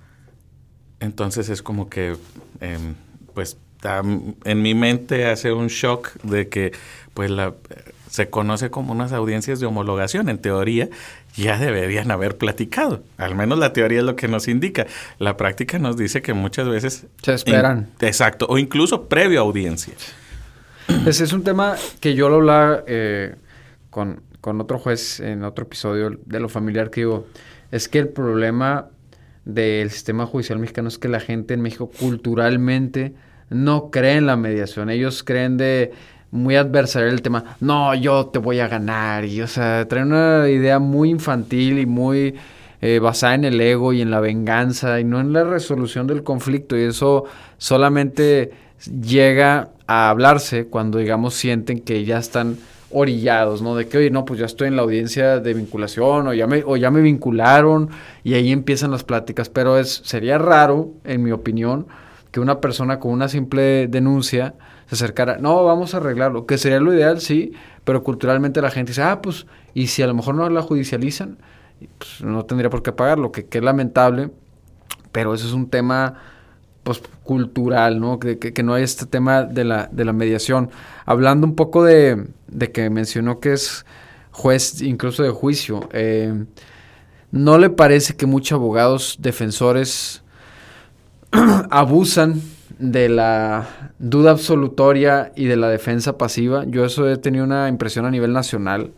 [1.05, 2.17] Entonces es como que,
[2.61, 2.95] em,
[3.35, 3.59] pues,
[4.45, 6.73] en mi mente hace un shock de que,
[7.13, 7.53] pues, la,
[8.09, 10.29] se conoce como unas audiencias de homologación.
[10.29, 10.89] En teoría,
[11.37, 13.03] ya deberían haber platicado.
[13.19, 14.87] Al menos la teoría es lo que nos indica.
[15.19, 17.07] La práctica nos dice que muchas veces...
[17.23, 17.89] Se esperan.
[18.01, 19.95] exacto, o incluso previo a audiencia.
[21.07, 23.35] Ese es un tema que yo lo hablaba eh,
[23.91, 27.27] con, con, otro juez en otro episodio de lo familiar que digo,
[27.71, 28.89] es que el problema
[29.45, 33.15] del sistema judicial mexicano es que la gente en México culturalmente
[33.51, 34.91] no cree en la mediación.
[34.91, 35.93] Ellos creen de
[36.31, 39.25] muy adversario el tema, no, yo te voy a ganar.
[39.25, 42.35] Y, o sea, traen una idea muy infantil y muy
[42.81, 46.23] eh, basada en el ego y en la venganza y no en la resolución del
[46.23, 46.77] conflicto.
[46.77, 47.25] Y eso
[47.57, 48.53] solamente
[49.01, 52.57] llega a hablarse cuando, digamos, sienten que ya están
[52.95, 53.75] orillados, ¿no?
[53.75, 56.63] De que, oye, no, pues ya estoy en la audiencia de vinculación o ya me,
[56.65, 57.91] o ya me vincularon
[58.23, 59.49] y ahí empiezan las pláticas.
[59.49, 61.87] Pero es, sería raro, en mi opinión,
[62.31, 64.55] que una persona con una simple denuncia
[64.87, 67.53] se acercara, no, vamos a arreglarlo, que sería lo ideal, sí,
[67.85, 71.39] pero culturalmente la gente dice, ah, pues, y si a lo mejor no la judicializan,
[71.99, 74.31] pues no tendría por qué pagarlo, que, que es lamentable,
[75.11, 76.15] pero eso es un tema
[76.85, 78.21] pues, cultural, ¿no?
[78.21, 80.71] Que, que, no hay este tema de la, de la mediación.
[81.07, 83.85] Hablando un poco de, de que mencionó que es
[84.31, 86.45] juez incluso de juicio, eh,
[87.33, 90.23] ¿no le parece que muchos abogados defensores
[91.71, 92.41] abusan
[92.79, 93.67] de la
[93.99, 96.65] duda absolutoria y de la defensa pasiva?
[96.67, 98.93] Yo eso he tenido una impresión a nivel nacional.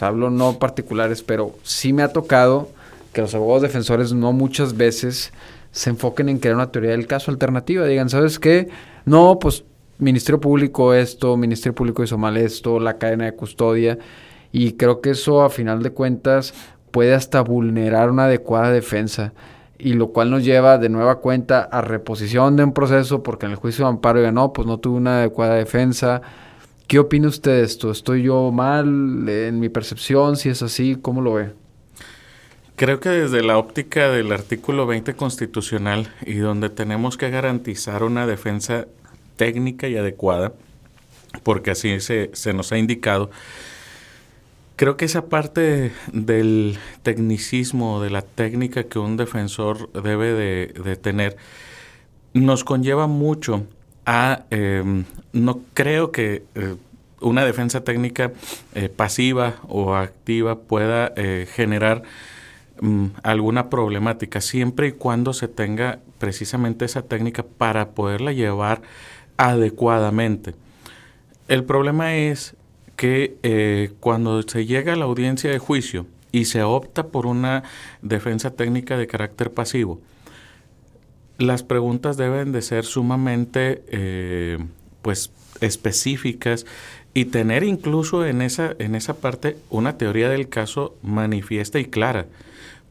[0.00, 2.70] Hablo no particulares, pero sí me ha tocado
[3.12, 5.32] que los abogados defensores no muchas veces
[5.70, 7.86] se enfoquen en crear una teoría del caso alternativa.
[7.86, 8.68] Digan, ¿sabes qué?
[9.04, 9.64] No, pues
[9.98, 13.98] Ministerio Público esto, Ministerio Público hizo mal esto, la cadena de custodia.
[14.52, 16.54] Y creo que eso a final de cuentas
[16.90, 19.32] puede hasta vulnerar una adecuada defensa.
[19.78, 23.52] Y lo cual nos lleva de nueva cuenta a reposición de un proceso porque en
[23.52, 26.20] el juicio de amparo ya no, pues no tuve una adecuada defensa.
[26.86, 27.90] ¿Qué opina usted de esto?
[27.90, 30.36] ¿Estoy yo mal en mi percepción?
[30.36, 31.52] Si es así, ¿cómo lo ve?
[32.80, 38.26] Creo que desde la óptica del artículo 20 constitucional y donde tenemos que garantizar una
[38.26, 38.86] defensa
[39.36, 40.54] técnica y adecuada,
[41.42, 43.30] porque así se, nos ha indicado,
[44.76, 51.36] creo que esa parte del tecnicismo, de la técnica que un defensor debe de, tener,
[52.32, 53.66] nos conlleva mucho
[54.06, 56.44] a, em, no creo que...
[56.54, 56.76] Eh,
[57.22, 58.32] una defensa técnica
[58.74, 62.02] eh, pasiva o activa pueda eh, generar
[62.80, 68.80] Mm, alguna problemática, siempre y cuando se tenga precisamente esa técnica para poderla llevar
[69.36, 70.54] adecuadamente.
[71.46, 72.56] El problema es
[72.96, 77.64] que eh, cuando se llega a la audiencia de juicio y se opta por una
[78.00, 80.00] defensa técnica de carácter pasivo,
[81.36, 84.58] las preguntas deben de ser sumamente eh,
[85.02, 86.66] pues específicas
[87.14, 92.26] y tener incluso en esa, en esa parte una teoría del caso manifiesta y clara.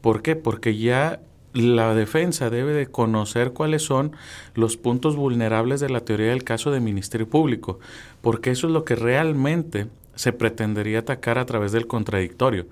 [0.00, 0.36] ¿Por qué?
[0.36, 1.20] Porque ya
[1.52, 4.12] la defensa debe de conocer cuáles son
[4.54, 7.80] los puntos vulnerables de la teoría del caso de Ministerio Público,
[8.20, 12.66] porque eso es lo que realmente se pretendería atacar a través del contradictorio.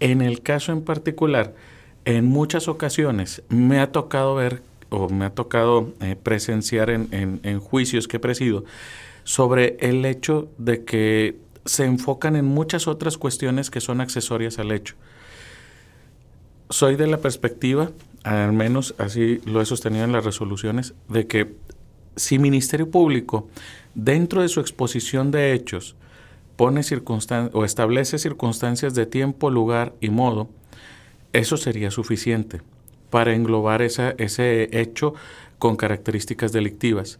[0.00, 1.54] En el caso en particular,
[2.04, 7.60] en muchas ocasiones me ha tocado ver o me ha tocado eh, presenciar en, en
[7.60, 8.64] juicios que presido
[9.24, 14.72] sobre el hecho de que se enfocan en muchas otras cuestiones que son accesorias al
[14.72, 14.96] hecho
[16.72, 17.90] soy de la perspectiva,
[18.24, 21.54] al menos así lo he sostenido en las resoluciones, de que
[22.16, 23.48] si Ministerio Público,
[23.94, 25.96] dentro de su exposición de hechos,
[26.56, 26.82] pone
[27.52, 30.48] o establece circunstancias de tiempo, lugar y modo,
[31.32, 32.60] eso sería suficiente
[33.10, 35.14] para englobar ese hecho
[35.58, 37.18] con características delictivas.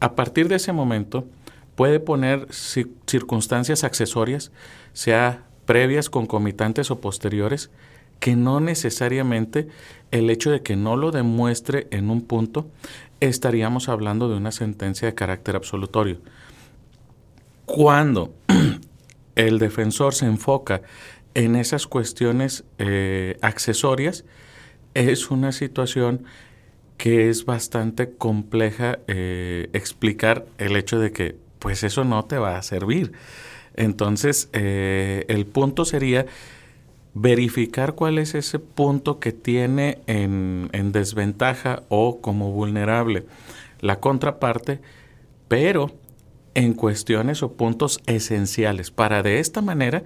[0.00, 1.26] A partir de ese momento,
[1.80, 2.46] puede poner
[3.06, 4.52] circunstancias accesorias,
[4.92, 7.70] sea previas, concomitantes o posteriores,
[8.18, 9.66] que no necesariamente
[10.10, 12.68] el hecho de que no lo demuestre en un punto,
[13.20, 16.18] estaríamos hablando de una sentencia de carácter absolutorio.
[17.64, 18.34] Cuando
[19.34, 20.82] el defensor se enfoca
[21.32, 24.26] en esas cuestiones eh, accesorias,
[24.92, 26.24] es una situación
[26.98, 32.58] que es bastante compleja eh, explicar el hecho de que pues eso no te va
[32.58, 33.12] a servir.
[33.76, 36.26] Entonces, eh, el punto sería
[37.14, 43.26] verificar cuál es ese punto que tiene en, en desventaja o como vulnerable
[43.80, 44.80] la contraparte,
[45.48, 45.92] pero
[46.54, 50.02] en cuestiones o puntos esenciales, para de esta manera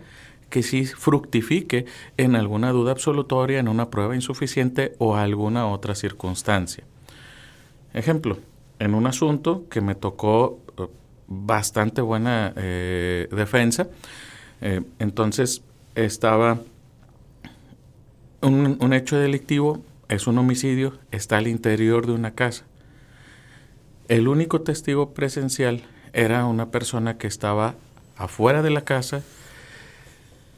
[0.50, 1.86] que sí fructifique
[2.16, 6.84] en alguna duda absolutoria, en una prueba insuficiente o alguna otra circunstancia.
[7.92, 8.38] Ejemplo,
[8.78, 10.60] en un asunto que me tocó
[11.26, 13.88] bastante buena eh, defensa,
[14.60, 15.62] eh, entonces
[15.94, 16.60] estaba
[18.40, 22.64] un, un hecho delictivo, es un homicidio, está al interior de una casa.
[24.08, 25.82] El único testigo presencial
[26.12, 27.74] era una persona que estaba
[28.16, 29.22] afuera de la casa,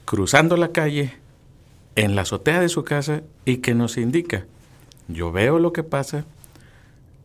[0.04, 1.14] cruzando la calle,
[1.96, 4.44] en la azotea de su casa y que nos indica,
[5.08, 6.24] yo veo lo que pasa,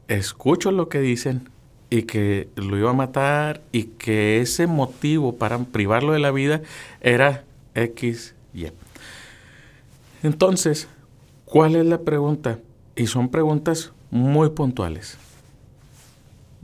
[0.08, 1.50] escucho lo que dicen
[1.92, 6.62] y que lo iba a matar y que ese motivo para privarlo de la vida
[7.02, 7.44] era
[7.76, 8.68] X, Y.
[10.24, 10.88] Entonces,
[11.44, 12.60] ¿cuál es la pregunta?
[12.96, 15.18] Y son preguntas muy puntuales.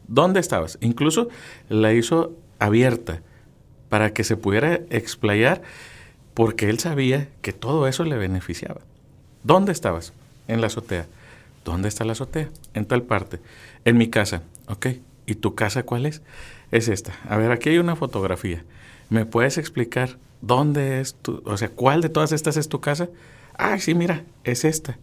[0.07, 0.77] ¿Dónde estabas?
[0.79, 1.27] Incluso
[1.67, 3.21] la hizo abierta
[3.89, 5.61] para que se pudiera explayar
[6.33, 8.79] porque él sabía que todo eso le beneficiaba.
[9.43, 10.13] ¿Dónde estabas?
[10.47, 11.05] En la azotea.
[11.65, 12.47] ¿Dónde está la azotea?
[12.73, 13.41] En tal parte.
[13.83, 14.41] En mi casa.
[14.69, 14.87] Ok.
[15.27, 16.23] ¿Y tu casa cuál es?
[16.71, 17.13] Es esta.
[17.29, 18.63] A ver, aquí hay una fotografía.
[19.09, 23.09] ¿Me puedes explicar dónde es tu, o sea, cuál de todas estas es tu casa?
[23.57, 24.97] Ah, sí, mira, es esta.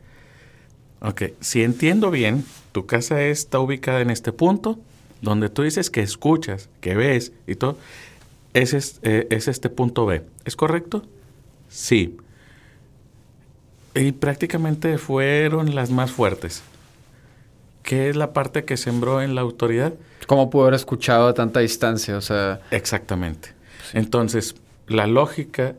[1.00, 4.78] Ok, si entiendo bien, tu casa está ubicada en este punto,
[5.20, 7.76] donde tú dices que escuchas, que ves y todo,
[8.54, 10.22] es, eh, es este punto B.
[10.46, 11.02] ¿Es correcto?
[11.68, 12.16] Sí.
[13.94, 16.62] Y prácticamente fueron las más fuertes.
[17.84, 19.92] ¿Qué es la parte que sembró en la autoridad?
[20.26, 22.16] ¿Cómo pudo haber escuchado a tanta distancia?
[22.16, 22.62] O sea.
[22.70, 23.50] Exactamente.
[23.92, 24.56] Entonces,
[24.88, 25.74] la lógica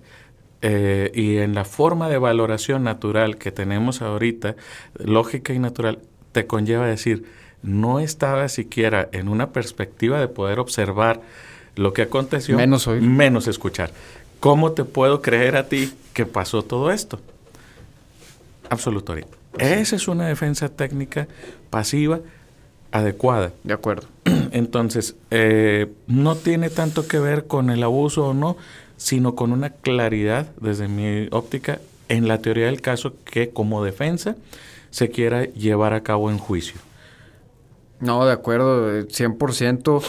[0.61, 4.55] eh, y en la forma de valoración natural que tenemos ahorita,
[4.99, 5.97] lógica y natural,
[6.31, 7.25] te conlleva a decir,
[7.63, 11.21] no estaba siquiera en una perspectiva de poder observar
[11.75, 13.01] lo que aconteció, menos, oír.
[13.01, 13.91] menos escuchar.
[14.39, 17.19] ¿Cómo te puedo creer a ti que pasó todo esto?
[18.69, 19.25] Absolutorio.
[19.57, 21.27] Esa es una defensa técnica
[21.75, 22.21] pasiva
[22.93, 23.51] adecuada.
[23.65, 24.07] De acuerdo.
[24.51, 28.55] Entonces, eh, no tiene tanto que ver con el abuso o no,
[28.95, 34.37] sino con una claridad, desde mi óptica, en la teoría del caso que como defensa
[34.89, 36.79] se quiera llevar a cabo en juicio.
[37.99, 40.01] No, de acuerdo, 100%.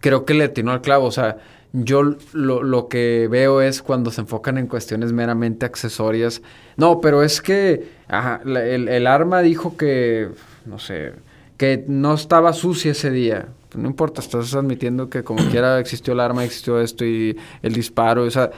[0.00, 1.04] Creo que le atinó al clavo.
[1.04, 1.36] O sea,
[1.74, 6.40] yo lo, lo, que veo es cuando se enfocan en cuestiones meramente accesorias.
[6.78, 10.28] No, pero es que ajá, la, el, el, arma dijo que,
[10.66, 11.12] no sé,
[11.56, 13.48] que no estaba sucia ese día.
[13.68, 17.72] Pues no importa, estás admitiendo que como quiera existió el arma, existió esto y el
[17.72, 18.24] disparo.
[18.24, 18.50] O sea,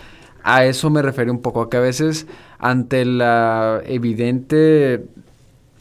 [0.42, 2.26] a eso me refiero un poco, a que a veces
[2.58, 5.04] ante la evidente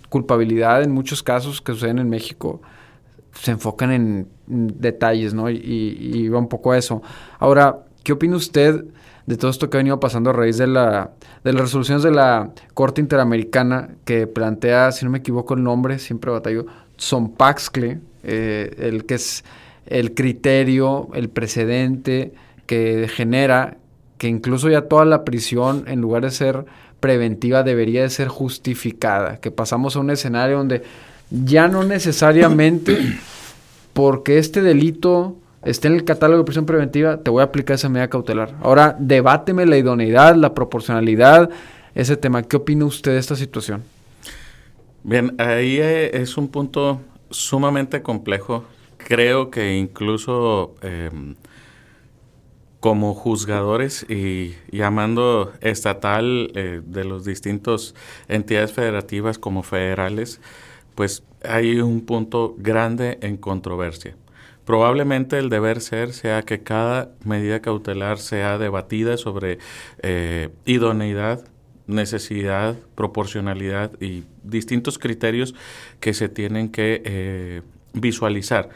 [0.09, 2.61] culpabilidad en muchos casos que suceden en México,
[3.33, 5.49] se enfocan en detalles, ¿no?
[5.49, 7.01] Y, y, va un poco a eso.
[7.39, 8.85] Ahora, ¿qué opina usted
[9.27, 11.11] de todo esto que ha venido pasando a raíz de, la,
[11.43, 15.99] de las resoluciones de la Corte Interamericana que plantea, si no me equivoco el nombre,
[15.99, 16.65] siempre batallo,
[16.99, 19.43] Zompaxcle, eh, el que es
[19.85, 22.33] el criterio, el precedente
[22.65, 23.77] que genera
[24.17, 26.65] que incluso ya toda la prisión, en lugar de ser
[27.01, 30.83] preventiva, debería de ser justificada, que pasamos a un escenario donde
[31.29, 32.97] ya no necesariamente
[33.93, 37.89] porque este delito esté en el catálogo de prisión preventiva, te voy a aplicar esa
[37.89, 38.55] medida cautelar.
[38.61, 41.49] Ahora, debáteme la idoneidad, la proporcionalidad,
[41.95, 42.43] ese tema.
[42.43, 43.83] ¿Qué opina usted de esta situación?
[45.03, 48.65] Bien, ahí eh, es un punto sumamente complejo.
[48.97, 51.09] Creo que incluso eh,
[52.79, 57.95] como juzgadores y llamando estatal eh, de los distintos
[58.27, 60.39] entidades federativas como federales,
[60.95, 64.15] pues hay un punto grande en controversia.
[64.67, 69.59] Probablemente el deber ser sea que cada medida cautelar sea debatida sobre
[70.03, 71.47] eh, idoneidad,
[71.87, 75.55] necesidad, proporcionalidad y distintos criterios
[76.01, 77.61] que se tienen que eh,
[77.93, 78.67] visualizar.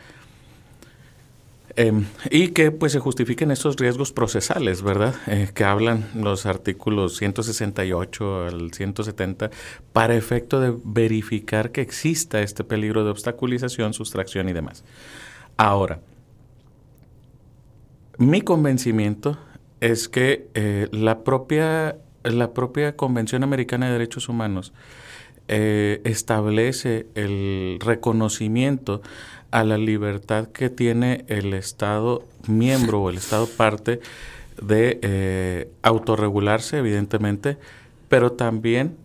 [1.76, 1.92] Eh,
[2.30, 5.16] y que pues se justifiquen estos riesgos procesales, ¿verdad?
[5.28, 9.52] Eh, que hablan los artículos 168 al 170
[9.92, 14.86] para efecto de verificar que exista este peligro de obstaculización, sustracción y demás.
[15.64, 16.00] Ahora,
[18.18, 19.38] mi convencimiento
[19.80, 24.74] es que eh, la, propia, la propia Convención Americana de Derechos Humanos
[25.48, 29.04] eh, establece el reconocimiento
[29.52, 34.00] a la libertad que tiene el Estado miembro o el Estado parte
[34.60, 37.60] de eh, autorregularse, evidentemente,
[38.10, 38.98] pero también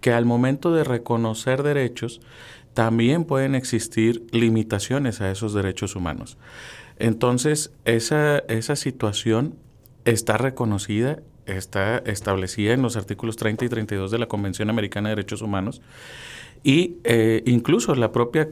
[0.00, 2.22] que al momento de reconocer derechos,
[2.74, 6.38] también pueden existir limitaciones a esos derechos humanos.
[6.98, 9.56] Entonces, esa, esa situación
[10.04, 15.16] está reconocida, está establecida en los artículos 30 y 32 de la Convención Americana de
[15.16, 15.80] Derechos Humanos
[16.62, 18.48] y eh, incluso la propia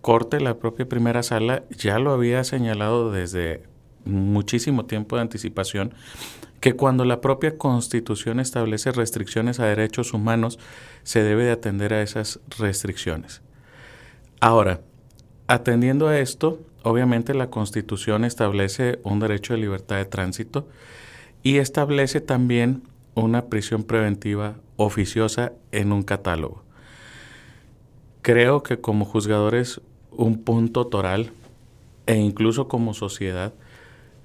[0.00, 3.64] Corte, la propia primera sala, ya lo había señalado desde
[4.04, 5.92] muchísimo tiempo de anticipación,
[6.60, 10.60] que cuando la propia Constitución establece restricciones a derechos humanos,
[11.02, 13.42] se debe de atender a esas restricciones.
[14.42, 14.80] Ahora,
[15.46, 20.66] atendiendo a esto, obviamente la Constitución establece un derecho de libertad de tránsito
[21.44, 22.82] y establece también
[23.14, 26.64] una prisión preventiva oficiosa en un catálogo.
[28.22, 29.80] Creo que como juzgadores
[30.10, 31.30] un punto toral
[32.06, 33.54] e incluso como sociedad,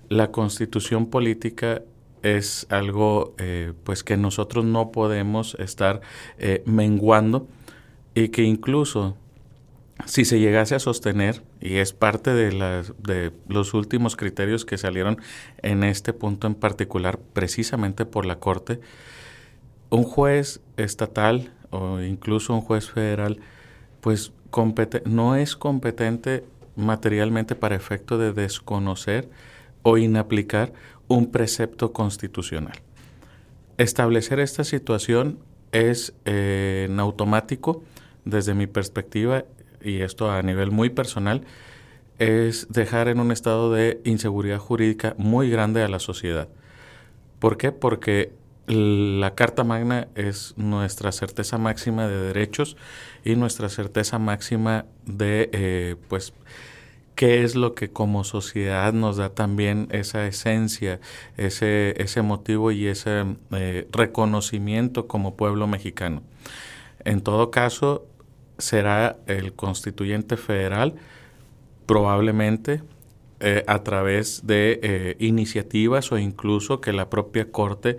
[0.09, 1.83] la constitución política
[2.23, 6.01] es algo eh, pues que nosotros no podemos estar
[6.39, 7.47] eh, menguando
[8.15, 9.15] y que incluso
[10.05, 15.17] si se llegase a sostener, y es parte de, los últimos criterios que salieron
[15.61, 18.79] en este punto en particular, precisamente por la Corte,
[19.89, 23.39] un juez estatal o incluso un juez federal,
[24.01, 24.31] pues
[25.05, 26.45] no es competente
[26.75, 29.29] materialmente para efecto de desconocer
[29.83, 30.73] o inaplicar
[31.07, 32.79] un precepto constitucional.
[33.77, 35.39] Establecer esta situación
[35.71, 37.83] es eh, automático,
[38.25, 39.45] desde mi perspectiva,
[39.87, 41.43] y esto a nivel muy personal,
[42.19, 46.47] es dejar en un estado de inseguridad jurídica muy grande a la sociedad.
[47.39, 47.71] ¿Por qué?
[47.71, 48.33] Porque
[48.67, 52.75] la Carta Magna es nuestra certeza máxima de derechos
[53.23, 56.33] y nuestra certeza máxima de, eh, pues,
[57.15, 60.99] qué es lo que como sociedad nos da también esa esencia,
[61.37, 66.21] ese, ese motivo y ese eh, reconocimiento como pueblo mexicano.
[67.05, 68.05] En todo caso,
[68.57, 70.95] será el constituyente federal
[71.85, 72.83] probablemente
[73.39, 77.97] eh, a través de eh, iniciativas o incluso que la propia Corte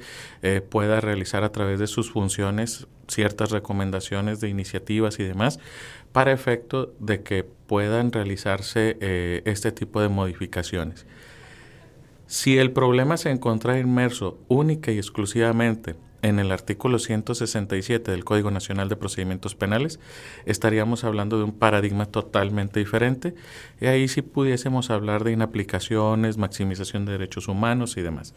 [0.69, 5.59] pueda realizar a través de sus funciones ciertas recomendaciones de iniciativas y demás
[6.13, 11.07] para efecto de que puedan realizarse eh, este tipo de modificaciones.
[12.27, 18.51] Si el problema se encuentra inmerso única y exclusivamente en el artículo 167 del Código
[18.51, 20.01] Nacional de Procedimientos Penales,
[20.47, 23.35] estaríamos hablando de un paradigma totalmente diferente
[23.81, 28.35] y ahí sí pudiésemos hablar de inaplicaciones, maximización de derechos humanos y demás.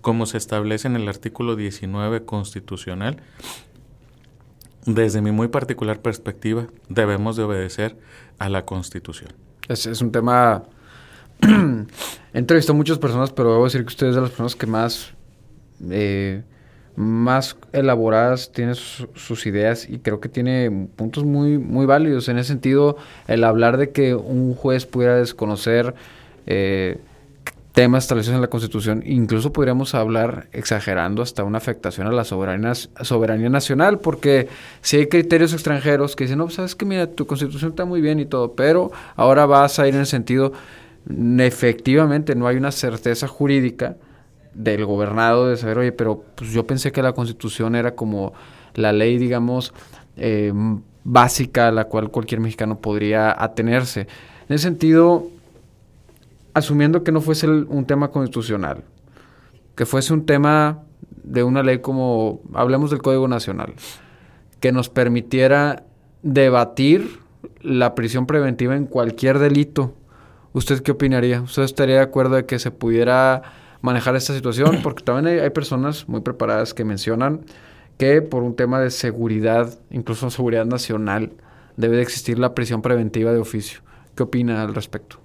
[0.00, 3.22] Como se establece en el artículo 19 constitucional,
[4.86, 7.96] desde mi muy particular perspectiva, debemos de obedecer
[8.38, 9.32] a la Constitución.
[9.68, 10.64] Es, es un tema...
[11.40, 14.66] He entrevistado a muchas personas, pero debo decir que usted es de las personas que
[14.66, 15.14] más,
[15.88, 16.42] eh,
[16.96, 22.28] más elaboradas tiene sus, ideas y creo que tiene puntos muy, muy válidos.
[22.28, 25.94] En ese sentido, el hablar de que un juez pudiera desconocer...
[26.46, 26.98] Eh,
[27.74, 32.72] temas establecidos en la Constitución, incluso podríamos hablar exagerando hasta una afectación a la soberanía,
[32.74, 34.46] soberanía nacional, porque
[34.80, 38.20] si hay criterios extranjeros que dicen, no, sabes que mira, tu Constitución está muy bien
[38.20, 40.52] y todo, pero ahora vas a ir en el sentido,
[41.38, 43.96] efectivamente no hay una certeza jurídica
[44.54, 48.32] del gobernado de saber, oye, pero pues yo pensé que la Constitución era como
[48.74, 49.72] la ley, digamos,
[50.16, 50.52] eh,
[51.04, 54.06] básica a la cual cualquier mexicano podría atenerse.
[54.48, 55.28] En ese sentido,
[56.54, 58.84] asumiendo que no fuese un tema constitucional,
[59.74, 60.82] que fuese un tema
[61.22, 63.74] de una ley como, hablemos del Código Nacional,
[64.60, 65.84] que nos permitiera
[66.22, 67.18] debatir
[67.60, 69.94] la prisión preventiva en cualquier delito.
[70.52, 71.42] ¿Usted qué opinaría?
[71.42, 73.42] ¿Usted estaría de acuerdo de que se pudiera
[73.84, 74.80] manejar esta situación?
[74.82, 77.42] Porque también hay, personas muy preparadas que mencionan
[77.98, 81.32] que por un tema de seguridad, incluso seguridad nacional,
[81.76, 83.80] debe de existir la prisión preventiva de oficio.
[84.16, 85.20] ¿Qué opina al respecto?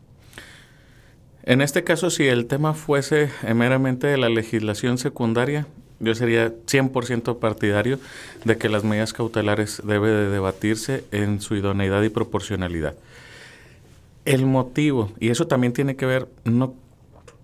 [1.44, 5.66] En este caso, si el tema fuese meramente de la legislación secundaria,
[6.00, 7.98] yo sería 100% partidario
[8.46, 12.96] de que las medidas cautelares deben de debatirse en su idoneidad y proporcionalidad.
[14.26, 16.76] El motivo, y eso también tiene que ver, no,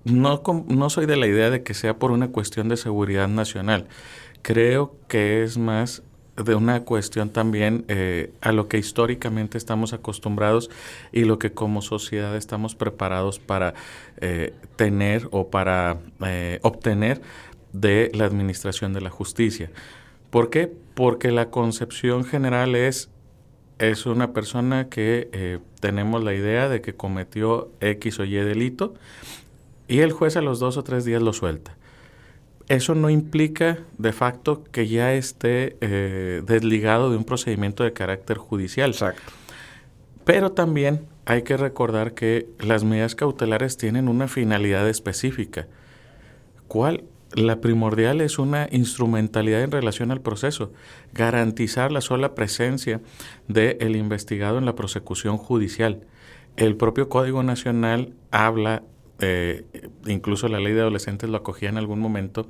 [0.05, 3.87] no, no soy de la idea de que sea por una cuestión de seguridad nacional.
[4.41, 6.03] Creo que es más
[6.37, 10.69] de una cuestión también eh, a lo que históricamente estamos acostumbrados
[11.11, 13.73] y lo que como sociedad estamos preparados para
[14.17, 17.21] eh, tener o para eh, obtener
[17.73, 19.71] de la administración de la justicia.
[20.29, 20.71] ¿Por qué?
[20.93, 23.09] Porque la concepción general es,
[23.79, 28.93] es una persona que tenemos la idea de que cometió X o Y delito
[29.87, 31.75] y el juez a los dos o tres días lo suelta.
[32.67, 38.37] Eso no implica de facto que ya esté eh, desligado de un procedimiento de carácter
[38.37, 38.89] judicial.
[38.91, 39.31] Exacto.
[40.23, 45.67] Pero también hay que recordar que las medidas cautelares tienen una finalidad específica.
[46.67, 47.03] ¿Cuál?
[47.33, 50.71] La primordial es una instrumentalidad en relación al proceso,
[51.13, 53.01] garantizar la sola presencia
[53.47, 56.01] del investigado en la prosecución judicial.
[56.55, 58.83] El propio Código Nacional habla
[59.19, 59.65] eh,
[60.07, 62.47] incluso la ley de adolescentes lo acogía en algún momento,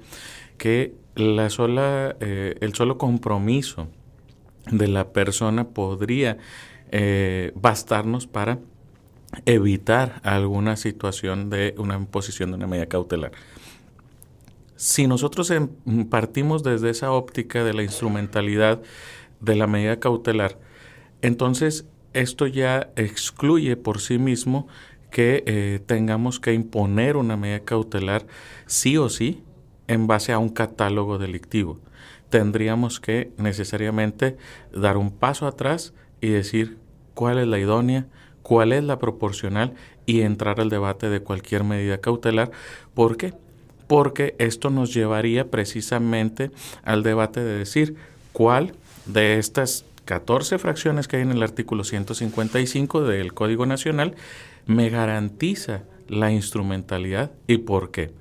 [0.58, 3.88] que la sola, eh, el solo compromiso
[4.72, 6.38] de la persona podría
[6.92, 8.60] eh, bastarnos para
[9.46, 13.32] evitar alguna situación de una imposición de una medida cautelar.
[14.76, 15.70] Si nosotros em,
[16.10, 18.82] partimos desde esa óptica de la instrumentalidad
[19.40, 20.60] de la medida cautelar,
[21.22, 24.68] entonces esto ya excluye por sí mismo
[25.16, 28.28] que eh, tengamos que imponer una medida cautelar
[28.66, 29.42] sí o sí
[29.88, 31.80] en base a un catálogo delictivo.
[32.30, 34.36] Tendríamos que necesariamente
[34.74, 36.80] dar un paso atrás y decir
[37.14, 38.08] cuál es la idónea,
[38.42, 39.74] cuál es la proporcional
[40.06, 42.52] y entrar al debate de cualquier medida cautelar.
[42.94, 43.34] ¿Por qué?
[43.88, 46.52] Porque esto nos llevaría precisamente
[46.84, 47.96] al debate de decir
[48.34, 48.74] cuál
[49.06, 54.14] de estas 14 fracciones que hay en el artículo 155 del Código Nacional
[54.66, 58.12] me garantiza la instrumentalidad y por qué.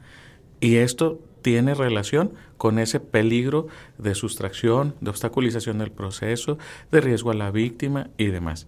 [0.61, 3.67] Y esto tiene relación con ese peligro
[3.99, 6.59] de sustracción, de obstaculización del proceso,
[6.91, 8.67] de riesgo a la víctima y demás.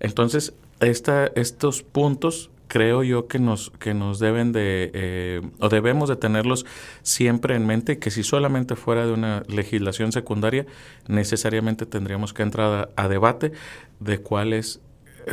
[0.00, 6.08] Entonces, esta, estos puntos creo yo que nos, que nos deben de, eh, o debemos
[6.08, 6.64] de tenerlos
[7.02, 10.66] siempre en mente, que si solamente fuera de una legislación secundaria,
[11.08, 13.52] necesariamente tendríamos que entrar a, a debate
[13.98, 14.80] de cuál es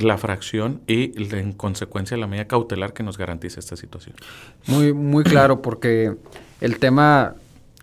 [0.03, 4.15] la fracción y en consecuencia la medida cautelar que nos garantiza esta situación.
[4.67, 6.15] Muy, muy claro, porque
[6.61, 7.35] el tema,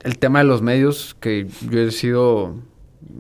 [0.03, 2.55] el tema de los medios, que yo he sido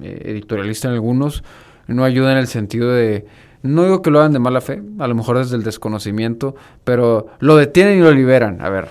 [0.02, 1.44] eh, editorialista en algunos,
[1.86, 3.26] no ayuda en el sentido de,
[3.62, 7.28] no digo que lo hagan de mala fe, a lo mejor desde el desconocimiento, pero
[7.40, 8.60] lo detienen y lo liberan.
[8.60, 8.88] A ver,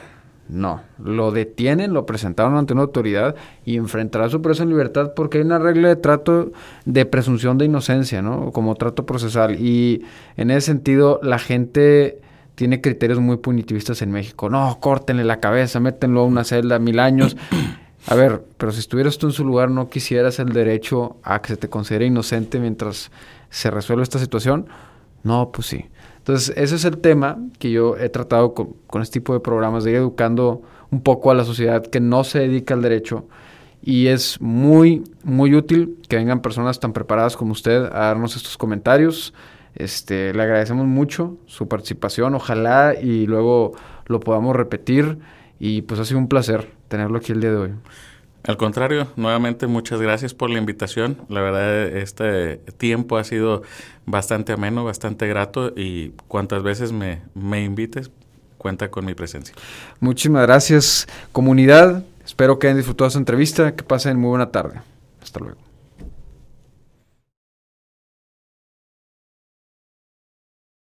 [0.50, 3.36] no, lo detienen, lo presentaron ante una autoridad
[3.66, 6.52] y enfrentará su preso en libertad porque hay una regla de trato
[6.86, 8.52] de presunción de inocencia, ¿no?
[8.52, 9.56] Como trato procesal.
[9.60, 10.04] Y
[10.36, 12.20] en ese sentido, la gente
[12.56, 14.50] tiene criterios muy punitivistas en México.
[14.50, 17.38] No, córtenle la cabeza, métenlo a una celda mil años.
[18.06, 21.48] A ver, pero si estuvieras tú en su lugar, ¿no quisieras el derecho a que
[21.48, 23.12] se te considere inocente mientras
[23.50, 24.68] se resuelve esta situación?
[25.24, 25.86] No, pues sí.
[26.24, 29.92] Entonces, ese es el tema que yo he tratado con, este tipo de programas, de
[29.92, 33.28] ir educando un poco a la sociedad que no se dedica al derecho.
[33.82, 38.58] Y es muy, muy útil que vengan personas tan preparadas como usted a darnos estos
[38.58, 39.34] comentarios.
[39.76, 42.36] Este, le agradecemos mucho su participación.
[42.36, 43.74] Ojalá y luego
[44.06, 45.18] lo podamos repetir.
[45.60, 47.72] Y pues ha sido un placer tenerlo aquí el día de hoy.
[48.46, 51.18] Al contrario, nuevamente muchas gracias por la invitación.
[51.30, 53.64] La verdad, este tiempo ha sido
[54.06, 58.12] bastante ameno, bastante grato y cuantas veces me, me invites,
[58.58, 59.56] cuenta con mi presencia.
[60.02, 62.04] Muchísimas gracias, comunidad.
[62.26, 63.76] Espero que hayan disfrutado esta entrevista.
[63.76, 64.82] Que pasen muy buena tarde.
[65.22, 65.63] Hasta luego.